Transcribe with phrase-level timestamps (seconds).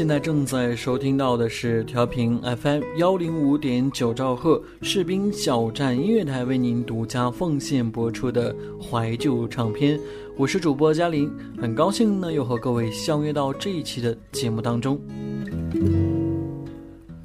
[0.00, 10.00] 现在正在收听到的是调频 FM 幺零五点九兆赫士兵小站音乐台为您独家奉献播出的怀旧唱片，
[10.38, 14.98] 我是主播嘉玲，很高兴呢又和各位相约到这一期的节目当中。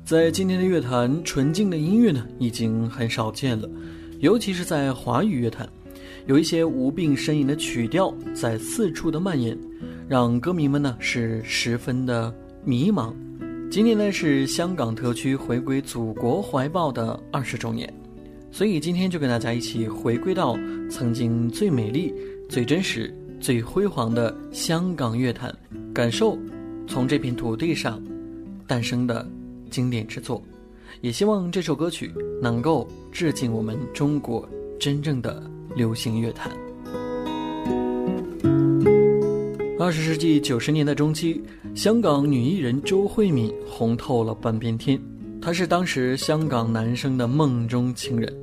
[0.04, 3.70] 在今天的乐坛，纯净的音乐呢已经很少见了，
[4.20, 5.66] 尤其是在华语乐坛，
[6.26, 9.58] 有一些无病呻吟的曲调在四处的蔓延，
[10.10, 12.36] 让歌迷们呢是十分的。
[12.68, 13.14] 迷茫，
[13.70, 17.94] 今年呢是香港特区回归祖国怀抱的二十周年，
[18.52, 20.58] 所以今天就跟大家一起回归到
[20.90, 22.12] 曾经最美丽、
[22.50, 25.56] 最真实、最辉煌的香港乐坛，
[25.94, 26.36] 感受
[26.88, 28.02] 从这片土地上
[28.66, 29.24] 诞生的
[29.70, 30.42] 经典之作，
[31.02, 32.12] 也希望这首歌曲
[32.42, 34.50] 能够致敬我们中国
[34.80, 35.44] 真正的
[35.76, 36.52] 流行乐坛。
[39.86, 41.40] 二十世纪九十年代中期，
[41.76, 45.00] 香港女艺人周慧敏红透了半边天。
[45.40, 48.36] 她是当时香港男生的梦中情人，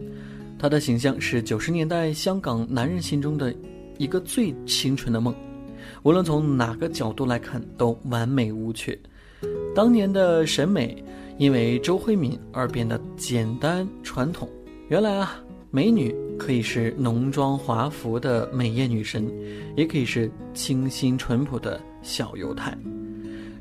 [0.56, 3.52] 她的形象是九十年代香港男人心中的
[3.98, 5.34] 一个最清纯的梦，
[6.04, 8.96] 无论从哪个角度来看都完美无缺。
[9.74, 11.04] 当年的审美
[11.38, 14.48] 因为周慧敏而变得简单传统。
[14.88, 15.42] 原来啊。
[15.74, 19.26] 美女可以是浓妆华服的美艳女神，
[19.74, 22.76] 也可以是清新淳朴的小犹太。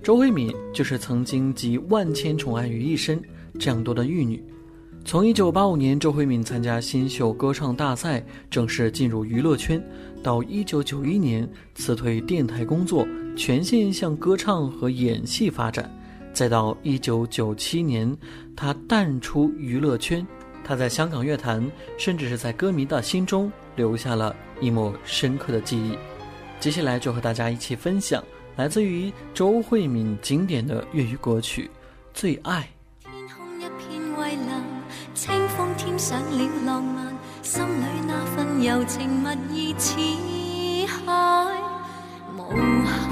[0.03, 3.21] 周慧敏就是曾经集万千宠爱于一身
[3.57, 4.43] 这样多的玉女。
[5.05, 9.81] 从1985年周慧敏参加新秀歌唱大赛，正式进入娱乐圈，
[10.21, 13.07] 到1991年辞退电台工作，
[13.37, 15.89] 全线向歌唱和演戏发展，
[16.33, 18.17] 再到1997年，
[18.53, 20.27] 她淡出娱乐圈。
[20.63, 25.97] 他在香港乐坛，甚至是在歌迷的心中留下了一抹深刻的记忆。
[26.59, 28.23] 接下来就和大家一起分享
[28.55, 31.63] 来自于周慧敏经典的粤语歌曲
[32.13, 32.69] 《最爱》。
[33.09, 34.63] 天空一片蔚蓝，
[35.15, 39.95] 清风添上了浪漫，心里那份柔情蜜意似
[40.85, 41.57] 海
[42.37, 42.53] 无
[42.85, 43.10] 限。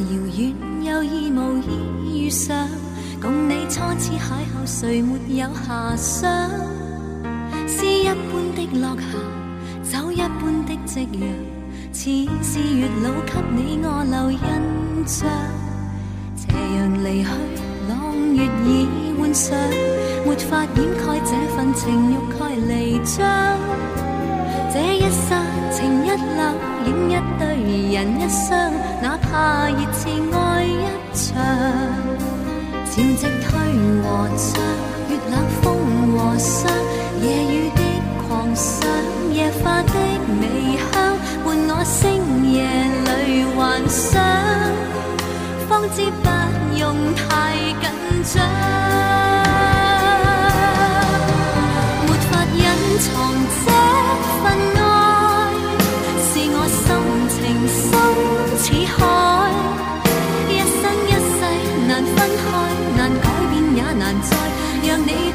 [0.00, 2.66] 遥远又意无意遇上，
[3.20, 6.50] 共你初次邂逅，谁没有遐想？
[7.68, 11.22] 诗一般的落霞，酒一般的夕阳，
[11.92, 12.00] 似
[12.42, 14.38] 是月老给你我留印
[15.06, 15.28] 象。
[16.36, 16.46] 斜
[16.76, 17.28] 阳离去，
[17.88, 18.88] 朗月已
[19.18, 19.56] 换上，
[20.26, 23.18] 没法掩盖这份情欲盖弥彰。
[24.72, 26.40] 这一刹情一缕，
[26.86, 27.42] 影一对
[27.92, 28.48] 人一双，
[29.02, 30.00] 哪怕热炽
[30.32, 31.24] 爱一场。
[32.84, 33.48] 潮汐退
[34.02, 34.04] 和
[34.36, 34.48] 涨，
[35.08, 35.64] 月冷风
[36.12, 36.70] 和霜，
[37.22, 37.80] 夜雨的
[38.28, 38.86] 狂想，
[39.32, 39.94] 夜花的
[40.40, 40.42] 微
[40.92, 40.92] 香，
[41.44, 41.98] 伴我星
[42.52, 42.56] 夜
[43.06, 43.08] 里
[43.56, 43.58] 幻
[43.88, 44.20] 想，
[45.68, 46.28] 方知不
[46.78, 47.20] 用太
[47.80, 47.84] 紧
[48.34, 48.36] 张，
[52.06, 52.58] 没法隐
[52.98, 53.08] 藏
[53.64, 53.66] 这。
[54.42, 54.44] 份
[54.76, 54.82] 爱
[56.26, 56.78] 是我心
[57.30, 57.38] 情
[57.68, 57.84] 深
[58.62, 59.50] 似海
[60.50, 61.40] 一生一世
[61.88, 62.42] 难分开
[62.94, 64.36] 难改变也难再
[64.86, 65.29] 让你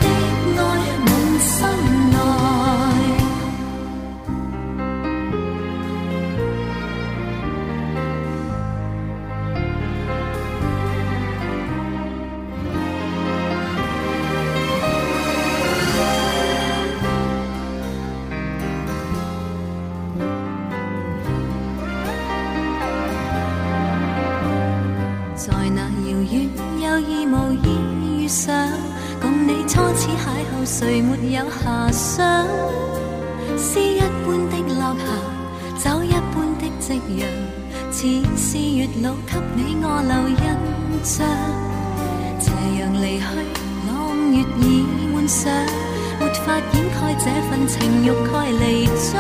[47.20, 49.14] 这份情欲盖弥彰。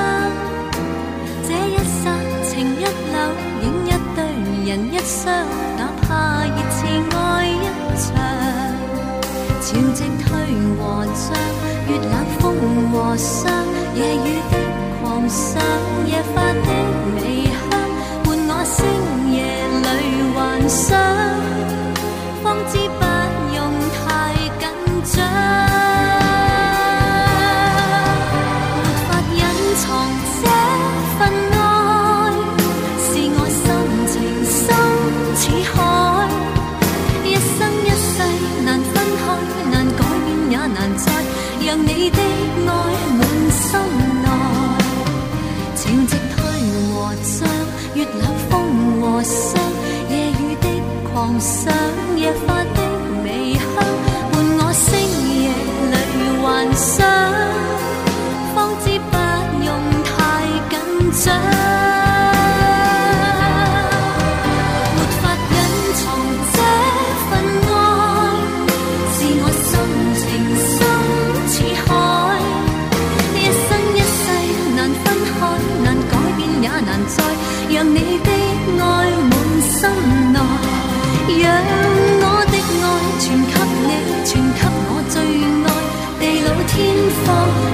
[1.47, 2.03] 这一刹
[2.43, 3.15] 情一缕，
[3.63, 4.17] 影一对
[4.65, 5.23] 人一双，
[5.77, 6.77] 哪怕热炽
[7.15, 7.15] 爱
[7.47, 7.65] 一
[7.97, 8.05] 场。
[9.61, 10.27] 潮汐退
[10.77, 10.79] 和
[11.15, 11.25] 涨，
[11.87, 12.43] 月冷风
[12.91, 13.51] 和霜，
[13.95, 14.53] 夜雨的
[15.01, 15.61] 狂想，
[16.05, 16.69] 夜花的
[17.15, 17.53] 微香，
[18.23, 18.77] 伴我星
[19.33, 19.35] 夜
[19.81, 19.85] 里
[20.35, 20.37] 幻
[20.69, 20.93] 想，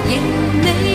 [0.08, 0.12] 仍
[0.64, 0.91] 未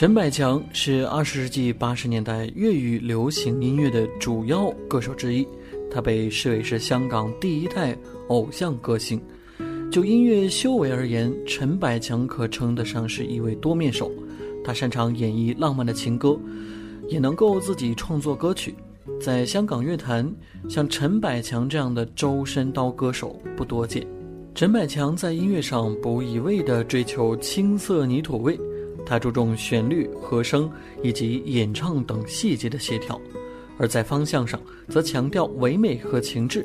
[0.00, 5.46] 陈百强是二十世纪八十年代粤语流行音乐的主要歌手之一，
[5.90, 7.94] 他被视为是香港第一代
[8.28, 9.20] 偶像歌星。
[9.92, 14.10] 就音乐修为而言，陈百强可称得上是一位多面手。
[14.64, 16.34] 他擅长演绎浪漫的情歌，
[17.06, 18.74] 也能够自己创作歌曲。
[19.20, 20.34] 在香港乐坛，
[20.66, 24.06] 像陈百强这样的周身刀歌手不多见。
[24.54, 28.58] 陈百强在音乐上不一味地追求青涩泥土味。
[29.10, 30.70] 他注重旋律、和声
[31.02, 33.20] 以及演唱等细节的协调，
[33.76, 36.64] 而在方向上则强调唯美和情致，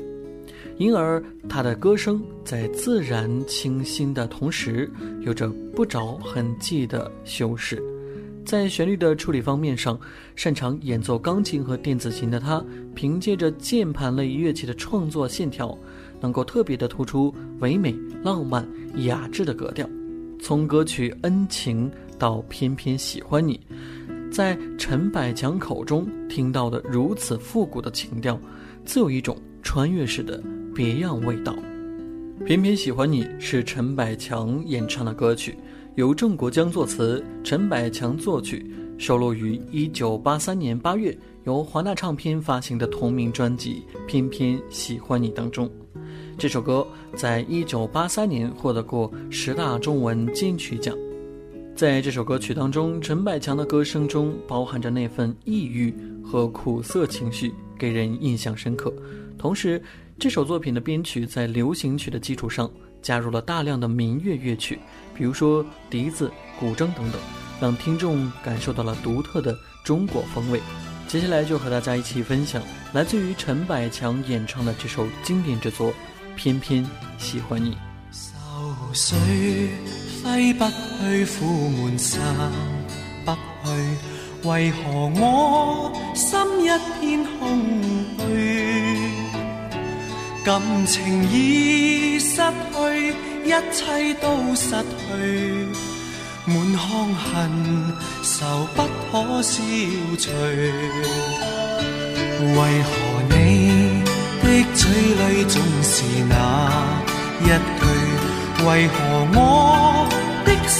[0.78, 4.88] 因而他的歌声在自然清新的同时，
[5.22, 7.82] 有着不着痕迹的修饰。
[8.44, 9.98] 在旋律的处理方面上，
[10.36, 15.76] 擅长演奏钢琴和电子琴的他，凭借着键盘类乐器的创作线条，
[16.20, 18.64] 能够特别的突出唯美、浪漫、
[18.98, 19.84] 雅致的格调。
[20.38, 23.60] 从歌曲《恩情》到《偏偏喜欢你》，
[24.30, 28.38] 在陈百强口中听到的如此复古的情调，
[28.84, 30.42] 自有一种穿越式的
[30.74, 31.54] 别样味道。
[32.44, 35.56] 《偏偏喜欢你》是陈百强演唱的歌曲，
[35.94, 45.70] 由郑国江作词，陈百强作曲，收录于1983年8月由华纳唱片发行的同名专辑《偏偏喜欢你》当中。
[46.36, 50.94] 这首歌在一九八三年获得过十大中文金曲奖。
[51.76, 58.90] 在这首歌曲当中，陈百强的歌声中包含着那份抑郁和苦涩情绪，给人印象深刻。
[59.36, 59.82] 同时，
[60.18, 62.70] 这首作品的编曲在流行曲的基础上
[63.02, 64.78] 加入了大量的民乐乐曲，
[65.14, 67.20] 比如说笛子、古筝等等，
[67.60, 69.54] 让听众感受到了独特的
[69.84, 70.62] 中国风味。
[71.06, 72.62] 接下来就和大家一起分享
[72.94, 75.92] 来自于陈百强演唱的这首经典之作。
[76.36, 76.84] 偏偏
[77.18, 77.76] 喜欢你。
[80.26, 82.20] 挥不去，苦闷散
[83.24, 83.38] 不去，
[84.48, 86.68] 为何我心一
[87.00, 87.38] 片空
[88.18, 88.26] 虚？
[90.44, 93.14] 感情已失去，
[93.44, 95.14] 一切都失去，
[96.44, 97.32] 满腔恨
[98.22, 99.62] 愁不可消
[100.18, 100.30] 除，
[102.40, 102.92] 为何
[103.30, 104.02] 你？
[104.42, 105.94] 的嘴里总是
[106.28, 106.34] 那
[107.40, 107.84] 一句，
[108.64, 108.94] 为何
[109.34, 110.05] 我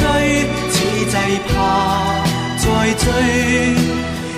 [0.00, 0.08] 如醉，
[0.70, 0.76] 似
[1.10, 1.14] 祭
[1.48, 1.52] 怕
[2.58, 2.64] 再
[2.94, 3.06] 追，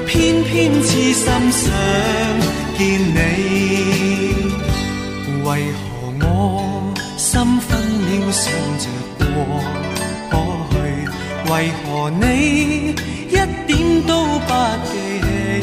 [0.06, 0.10] 偏
[0.44, 0.50] 偏
[0.82, 1.62] 痴心想
[2.76, 3.16] 见你，
[5.44, 5.80] 为何
[6.20, 6.26] 我
[7.16, 8.44] 心分秒想
[8.78, 8.84] 着
[9.18, 9.24] 过
[10.30, 10.32] 可
[10.70, 10.74] 去？
[11.50, 11.52] 为
[11.84, 12.22] 何你
[13.28, 13.30] 一
[13.66, 13.70] 点
[14.06, 14.10] 都
[14.46, 14.50] 不
[14.88, 14.90] 记
[15.22, 15.62] 起？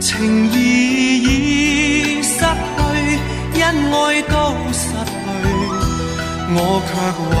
[0.00, 0.06] 情
[0.52, 0.54] 义
[1.22, 2.40] 已失去，
[3.60, 4.34] 恩爱都
[4.72, 5.12] 失去，
[6.56, 6.90] 我却
[7.34, 7.38] 为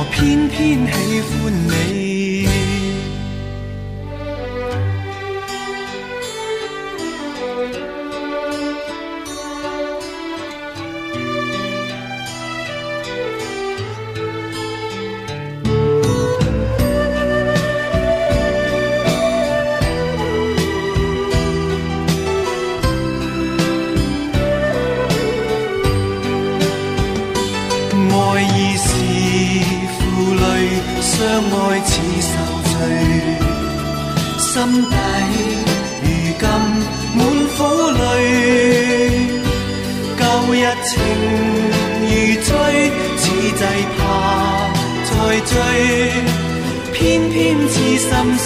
[0.00, 1.87] 我偏偏喜欢你？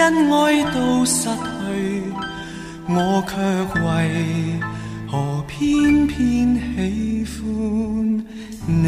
[0.00, 1.30] 恩愛都失去，
[2.88, 3.36] 我却
[3.84, 4.58] 为
[5.06, 8.24] 何偏偏喜欢
[8.66, 8.80] 你？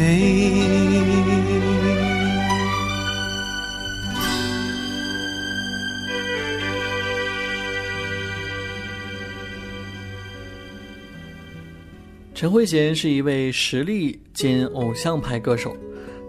[12.33, 15.77] 陈慧娴是一位实力兼偶像派歌手，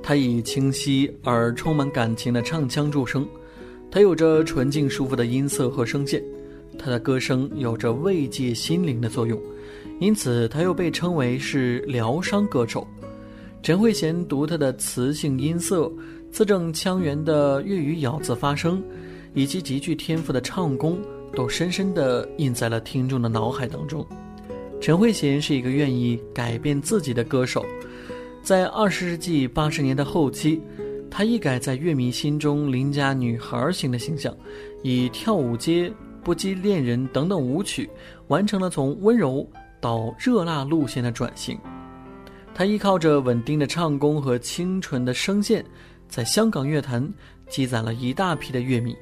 [0.03, 3.27] 她以清晰而充满感情的唱腔著称。
[3.95, 6.21] 他有着纯净舒服的音色和声线，
[6.77, 9.41] 他的歌声有着慰藉心灵的作用，
[10.01, 12.85] 因此他又被称为是疗伤歌手。
[13.63, 15.89] 陈慧娴独特的磁性音色、
[16.33, 18.83] 字正腔圆的粤语咬字发声，
[19.33, 20.99] 以及极具天赋的唱功，
[21.33, 24.05] 都深深地印在了听众的脑海当中。
[24.81, 27.65] 陈慧娴是一个愿意改变自己的歌手，
[28.43, 30.61] 在二十世纪八十年代后期，
[31.17, 34.37] 她一改在乐迷心中邻家女孩型的形象，
[34.83, 35.89] 以跳舞街、
[36.25, 37.89] 不羁恋人等等舞曲，
[38.27, 39.49] 完成了从温柔
[39.81, 41.57] 到热辣路线的转型。
[42.53, 45.65] 她依靠着稳定的唱功和清纯的声线，
[46.09, 47.09] 在香港乐坛
[47.49, 48.97] 积攒了一大批的乐迷。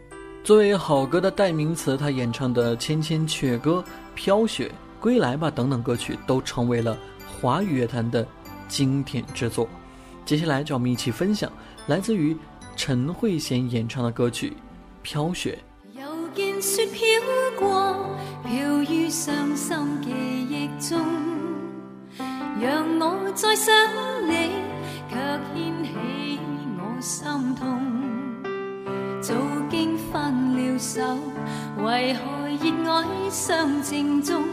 [0.45, 3.77] 作为好歌的代名词，她演唱的《千千阙歌》
[4.15, 4.69] 《飘雪》。
[5.01, 8.25] 归来吧等等歌曲都成为了华语乐坛的
[8.69, 9.67] 经典之作。
[10.25, 11.51] 接下来，让我们一起分享
[11.89, 12.37] 来自于
[12.77, 14.51] 陈慧娴演唱的歌曲
[15.03, 15.59] 《飘雪》。
[16.01, 17.03] 又见雪飘
[17.59, 17.97] 过，
[18.45, 21.01] 飘于伤心记忆中，
[22.61, 23.75] 让我再想
[24.29, 24.51] 你，
[25.11, 25.17] 却
[25.55, 26.39] 掀起
[26.79, 27.81] 我心痛。
[29.21, 29.35] 早
[29.69, 31.03] 经分了手，
[31.85, 34.45] 为何热爱相正中？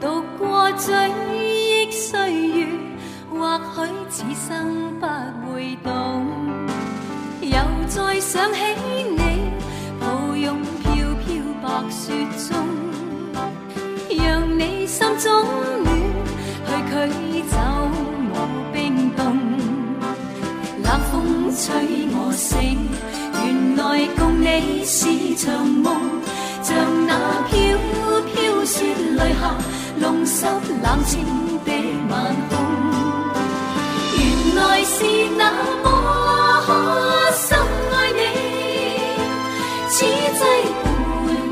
[0.00, 0.92] 渡过追
[1.36, 2.66] 忆岁月，
[3.30, 5.06] 或许此生不
[5.52, 6.51] 会懂。
[7.52, 8.58] 又再想起
[9.16, 9.20] 你，
[10.00, 10.90] 抱拥飘
[11.20, 11.26] 飘
[11.62, 12.12] 白雪
[12.48, 12.50] 中，
[14.16, 15.30] 让你心中
[15.84, 15.88] 暖，
[16.66, 16.70] 去
[17.12, 17.56] 驱走
[18.32, 18.36] 我
[18.72, 19.20] 冰冻。
[20.82, 21.12] 冷风
[21.54, 22.88] 吹我醒，
[23.44, 23.80] 原来
[24.16, 25.94] 共你是场梦，
[26.62, 26.74] 像
[27.06, 27.10] 那
[27.48, 27.52] 飘
[28.32, 29.54] 飘雪泪下。
[29.98, 31.22] 弄湿冷清
[31.64, 31.70] 的
[32.10, 32.52] 晚空，
[34.18, 34.20] 原
[34.56, 35.04] 来是
[35.38, 35.52] 那
[35.84, 35.86] 么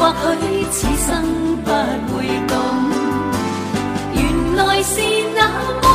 [0.00, 1.22] 或许此生
[1.62, 1.70] 不
[2.16, 2.56] 会懂
[4.14, 4.98] 原来是
[5.36, 5.46] 那
[5.82, 5.89] 么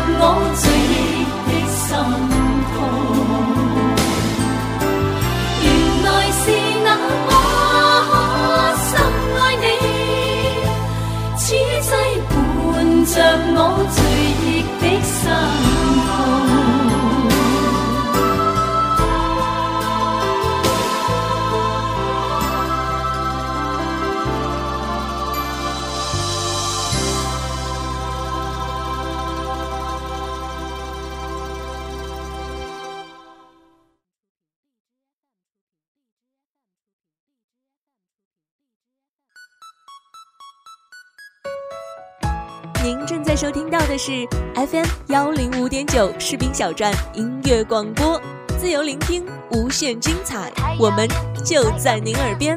[0.00, 0.67] 我曾
[43.98, 48.20] 是 FM 幺零五点九士兵小站音乐广播，
[48.56, 51.08] 自由聆听，无限精彩，我们
[51.44, 52.56] 就在您耳边。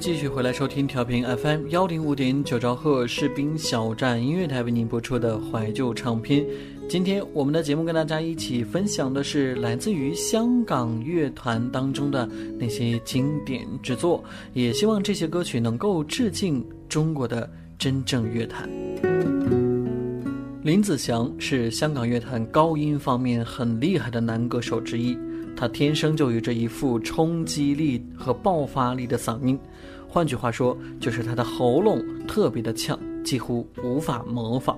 [0.00, 6.42] 继续回来收听调频 FM 幺零五点九兆赫士兵小站音乐台为您播出的怀旧唱片。
[6.88, 12.26] 今天我们的节目跟大家一起分享的是来自于香港乐团当中的
[12.58, 18.70] 那些经典之作，也希望这些歌曲能够致敬中国的真正乐坛。
[20.62, 25.14] 林子祥是香港乐坛高音方面很厉害的男歌手之一。
[25.56, 29.58] 他天生就有着一副冲击力和爆发力的嗓音，
[30.12, 34.76] 换句话说，就是他的喉咙特别的呛，几乎无法模仿。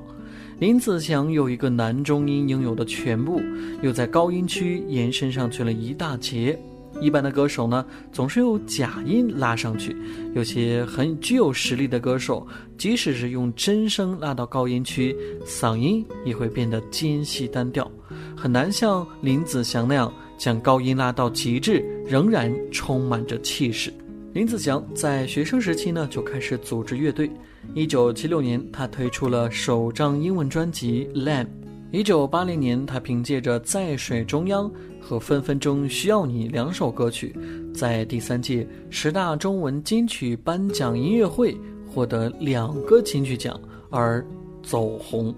[0.59, 3.41] 林子祥有一个男中音应有的全部，
[3.83, 6.59] 又在高音区延伸上去了一大截。
[7.01, 9.97] 一般的歌手呢，总是用假音拉上去；
[10.35, 15.17] 有些很具有实力的歌手，即使是用真声拉到高音区，
[15.47, 17.91] 嗓音也会变得尖细单调，
[18.37, 20.13] 很难像林子祥那样。
[20.39, 23.95] 将高音拉到极致，仍然充满着气势。
[24.33, 27.31] 林子祥在学生时期呢就开始组织乐队。
[27.75, 31.45] 一九七六年，他推出了首张英文专辑《Lamb》。
[31.91, 34.65] 一九八零年，他凭借着《在水中央》
[34.99, 37.37] 和《分分钟需要你》两首歌曲，
[37.75, 41.55] 在第三届十大中文金曲颁奖音乐会
[41.87, 44.25] 获得两个金曲奖而
[44.63, 45.35] 走红。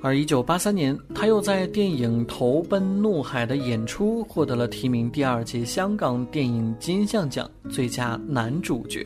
[0.00, 9.04] 而一九八三年，他又在电影《投奔怒海》的演出获得了提名第二届香港电影金像奖最佳男主角。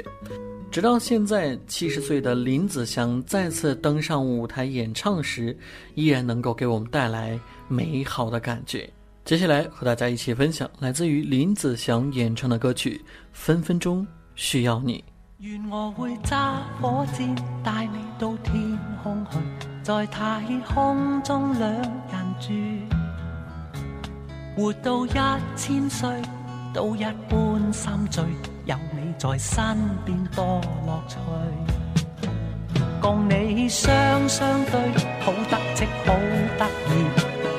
[0.70, 5.56] 直到现在，七十岁的林子祥再次登上舞台演唱时，
[5.94, 8.88] 依然能够给我们带来美好的感觉。
[9.24, 13.00] 接下来和大家一起分享来自于林子祥演唱的歌曲
[13.32, 14.98] 《分分钟需要你》。
[15.38, 19.38] 愿我会揸火箭带你到天空去，
[19.82, 20.40] 在太
[20.72, 21.82] 空中两人
[22.38, 22.52] 住，
[24.56, 25.10] 活到一
[25.56, 26.08] 千岁
[26.72, 28.24] 都一般心醉，
[28.64, 31.16] 有你在身边多乐趣。
[33.00, 33.92] 共你双
[34.28, 34.80] 双对，
[35.20, 36.14] 好得戚好
[36.56, 36.90] 得意，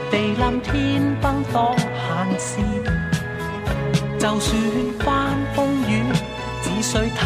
[0.10, 2.62] 地冧天崩多闲事，
[4.18, 4.62] 就算
[5.00, 6.02] 翻风雨。
[6.62, 7.22] 只需睇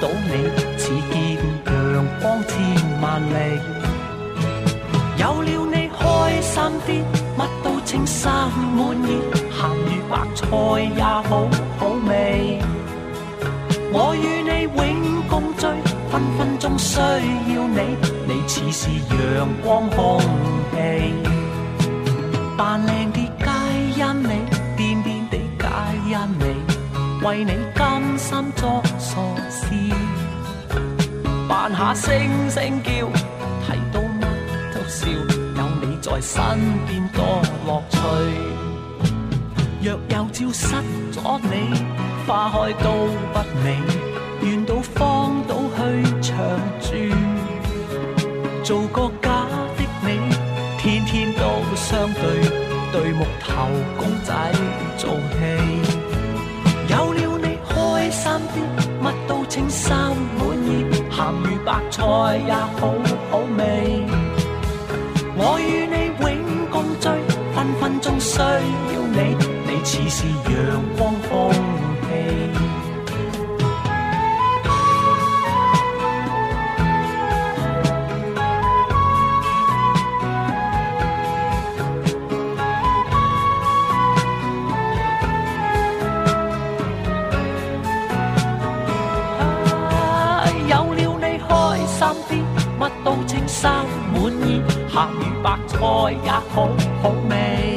[0.00, 3.60] 到你，似见阳光千万里。
[5.20, 7.04] 有了你开心啲，
[7.36, 8.30] 乜都称心
[8.74, 9.20] 满意，
[9.52, 10.46] 咸鱼白菜
[10.96, 11.46] 也好
[11.78, 12.58] 好味。
[13.92, 15.66] 我与你永共聚，
[16.10, 20.18] 分分钟需要你，你似是阳光空
[20.72, 21.12] 气。
[22.56, 24.32] 扮靓啲皆因你，
[24.78, 25.66] 癫癫地皆
[26.08, 26.42] 因你，
[27.26, 29.66] 为你甘心作傻事，
[31.46, 32.10] 扮下声
[32.48, 33.06] 声叫，
[36.20, 36.38] 身
[36.86, 37.98] 边多乐趣。
[39.82, 40.76] 若有朝失
[41.12, 41.52] 咗你，
[42.26, 43.80] 花开都不美，
[44.42, 45.80] 愿到荒岛去
[46.20, 46.36] 长
[46.80, 46.88] 住，
[48.62, 49.28] 做个假
[49.76, 50.08] 的你，
[50.78, 51.42] 天天都
[51.74, 52.22] 相对，
[52.92, 54.32] 对木头公仔
[54.98, 55.40] 做戏。
[56.88, 58.56] 有了你开心啲，
[59.02, 60.68] 乜都称心满意，
[61.10, 61.98] 咸鱼白菜
[62.46, 62.80] 也好
[63.30, 63.60] 好味。
[65.42, 65.96] 我与你，
[68.40, 71.58] 需要你，你似是阳光空气。
[90.66, 91.50] 有了你开
[91.86, 92.30] 心啲，
[92.78, 93.68] 乜都称心
[94.14, 94.16] 满
[94.48, 95.76] 意，咸鱼白菜
[96.24, 96.68] 也好
[97.02, 97.76] 好味。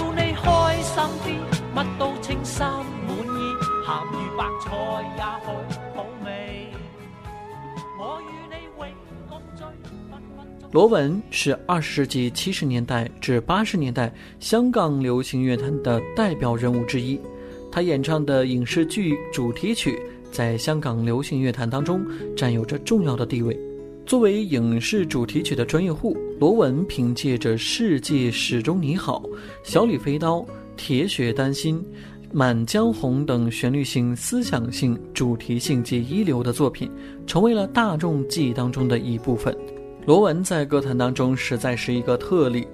[10.71, 17.19] 罗文是二十世纪七十年代至八十年代香港流行乐坛的代表人物之一。
[17.69, 22.01] 他演唱的影视剧主题曲在香港流行乐坛当中
[22.37, 23.57] 占有着重要的地位。
[24.05, 29.21] 作为影视主题曲的专业户，罗文凭借着《世界始终你好》
[29.63, 30.37] 《小李飞刀》
[30.77, 31.79] 《铁血丹心》
[32.31, 36.89] 《满江红》等旋律性、思想性、主题性及一流的作品，
[37.27, 39.53] 成为了大众记忆当中的一部分。
[40.03, 42.67] 罗文在歌坛当中实在是一个特例，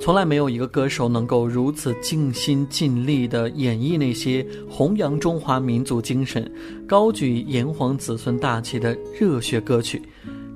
[0.00, 6.50] 从来没有一个歌手能够如此尽心尽力地演绎那些弘扬中华民族精神、
[6.84, 10.02] 高举炎黄子孙大旗的热血歌曲。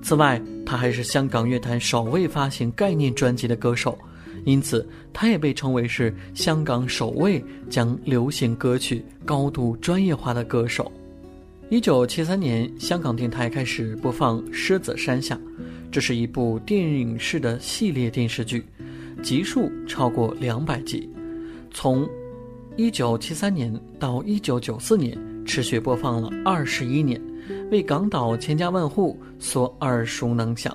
[0.02, 3.96] 此外，他还是香港乐坛首位发行概念专辑的歌手，
[4.44, 10.90] 因此他也被称为是香港首位将流行歌曲高度专业化的歌手。
[11.68, 15.34] 一九七三年，香港电台开始播放《狮子山下》，
[15.90, 18.64] 这是一部电影式的系列电视剧，
[19.20, 21.10] 集数超过两百集。
[21.72, 22.08] 从
[22.76, 27.20] 一九七三年到一九九四年，持续播放了二十一年，
[27.72, 30.74] 为港岛千家万户所耳熟能详。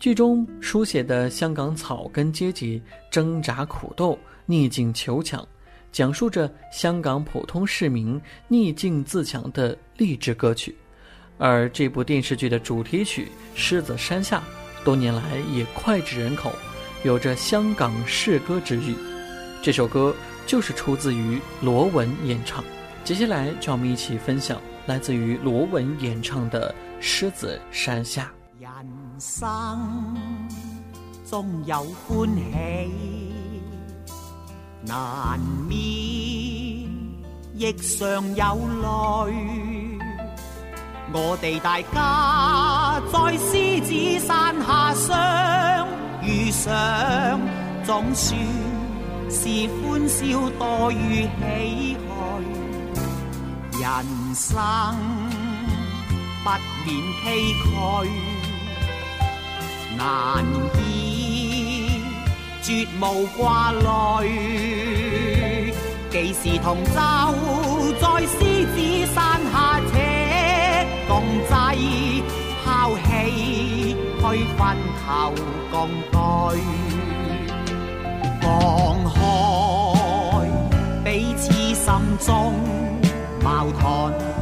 [0.00, 5.46] 剧中书写的香港草根阶级挣扎苦斗、逆境求强，
[5.94, 10.76] 讲述着香港普通市民逆境自强的励志歌曲。
[11.38, 14.42] 而这部电视剧的主题曲《狮子山下》，
[14.84, 16.52] 多年来也脍炙人口，
[17.04, 18.96] 有着香港市歌之誉。
[19.62, 20.12] 这首歌
[20.48, 22.64] 就是出自于罗文演唱。
[23.04, 28.32] 接下来，就让我们一起分享来自于罗文演唱的《狮子山下》。
[28.60, 28.68] 人
[29.20, 29.38] 生
[31.24, 33.23] 中有欢喜，
[34.86, 35.78] 难免
[37.56, 38.44] 亦常有
[38.82, 38.84] 泪。
[41.12, 45.86] 我哋大家在狮子山下相
[46.22, 47.40] 遇上，
[47.84, 48.38] 總算
[49.30, 52.02] 是歡笑多於唏嘘。
[53.80, 53.84] 人
[54.34, 54.52] 生
[56.42, 56.50] 不
[56.84, 56.88] 免
[57.22, 57.24] 崎
[57.62, 57.72] 岖。
[59.96, 60.44] 難
[60.78, 60.80] 以
[62.64, 63.84] 絕無掛慮。
[66.12, 66.94] 幾時同舟
[68.00, 68.38] 在獅
[68.72, 68.76] 子
[69.14, 69.94] 山下且
[71.06, 71.12] 共
[71.50, 71.52] 濟，
[72.64, 72.66] 拋
[73.04, 73.06] 棄
[73.92, 74.24] 去
[74.56, 74.60] 分
[75.04, 75.04] 頭
[75.70, 75.76] 共
[76.10, 76.16] 對，
[78.40, 78.48] 放
[79.12, 79.14] 開
[81.04, 81.84] 彼此心
[82.24, 82.32] 中
[83.42, 84.33] 矛盾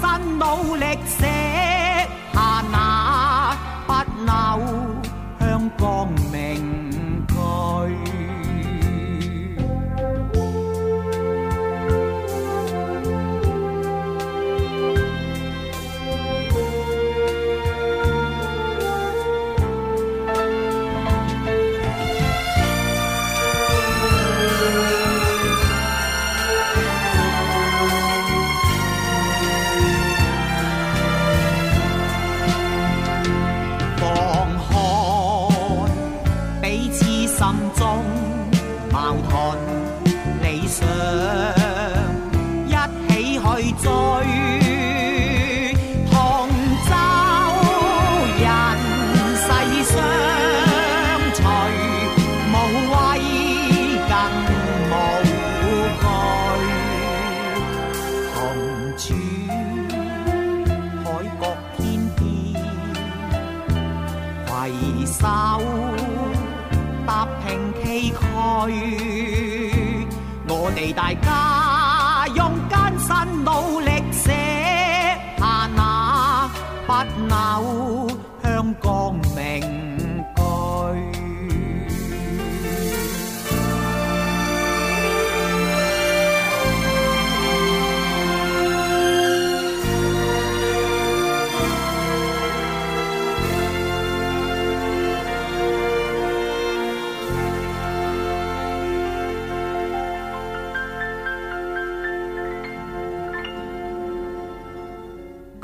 [0.00, 0.35] sun.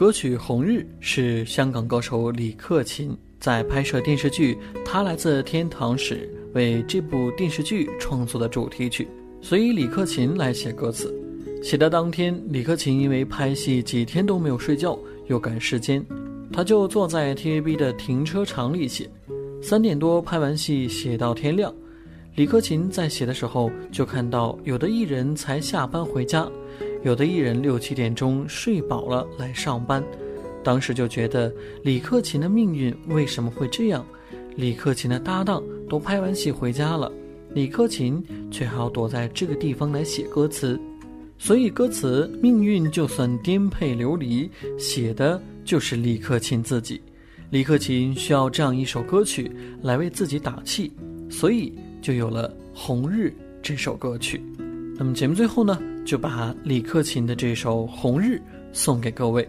[0.02, 4.52] 歌曲《红日》是香港歌手李克勤在拍摄电视剧
[4.84, 9.06] 《他来自天堂》时为这部电视剧创作的主题曲，
[9.40, 11.14] 所以李克勤来写歌词。
[11.62, 16.04] 写的当天，李克勤因为拍戏几天都没有睡觉，又赶时间，
[16.52, 19.08] 他就坐在 TVB 的停车场里写。
[19.62, 21.72] 三点多拍完戏，写到天亮。
[22.34, 26.50] 李克勤在写的时候，就看到有的艺人才下班回家。
[27.04, 30.02] 有的艺人六七点钟睡饱了来上班，
[30.62, 34.06] 当时就觉得李克勤的命运为什么会这样？
[34.54, 37.10] 李克勤的搭档都拍完戏回家了，
[37.54, 40.78] 李克勤却还要躲在这个地方来写歌词，
[41.38, 47.00] 所以歌词命运就算颠沛流离，写的就是李克勤自己。
[47.50, 49.50] 李克勤需要这样一首歌曲
[49.82, 50.92] 来为自己打气，
[51.28, 53.26] 所以就有了《红日》
[53.60, 54.40] 这首歌曲。
[54.96, 55.78] 那么节目最后呢？
[56.04, 58.36] 就把李克勤的这首《红日》
[58.72, 59.48] 送给各位。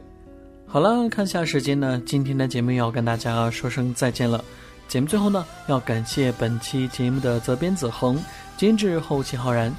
[0.66, 4.44] 好了，看下时间呢，今天的节目要跟大家说声再见了。
[4.88, 8.20] 节目最后呢，要感谢本期节目的责编子恒、
[8.58, 9.74] 监制后期浩然。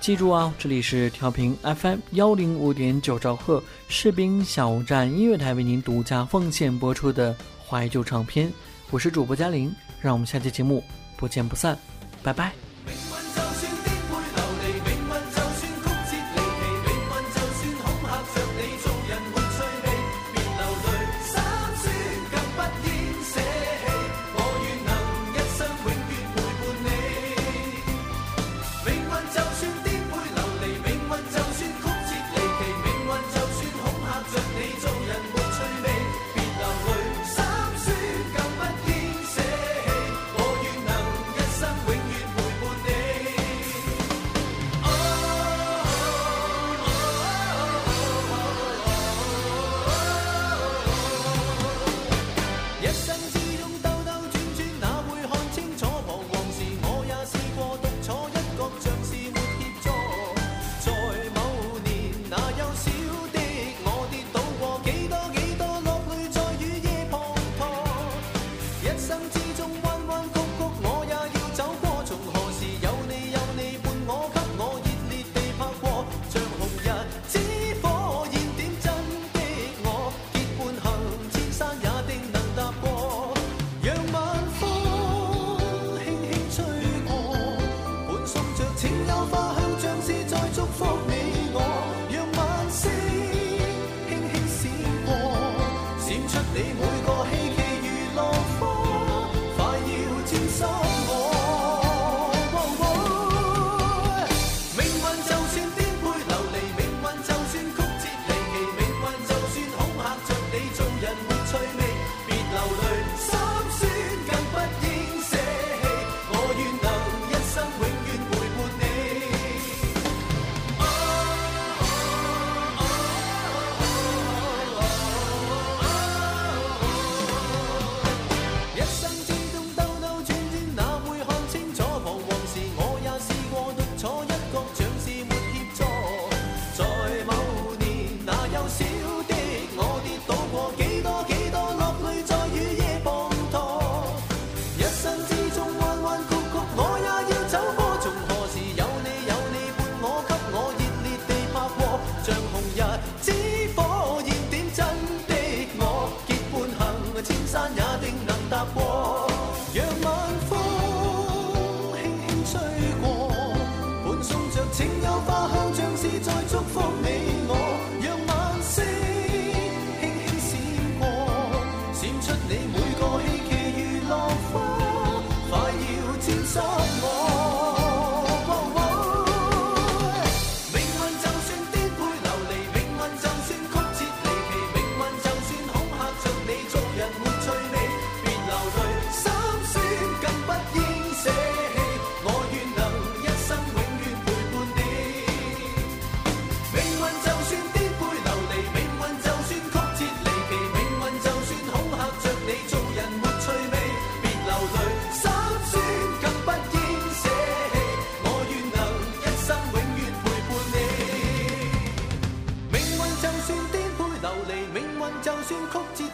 [0.00, 7.36] 记住啊，这里是调频 FM 幺零五点九兆赫士兵小站音乐台为您独家奉献播出的
[7.68, 8.50] 怀旧唱片。
[8.90, 10.82] 我是主播嘉玲，让我们下期节目
[11.16, 11.76] 不见不散，
[12.22, 12.69] 拜拜。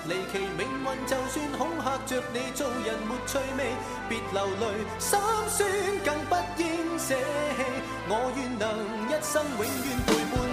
[0.08, 3.74] 离奇命运就算恐吓着你做人没趣味
[4.08, 4.62] 别流泪
[4.98, 5.68] 心酸
[6.04, 7.64] 更不应舍弃。
[8.08, 8.64] 我愿能
[9.08, 10.45] 一生永远陪伴。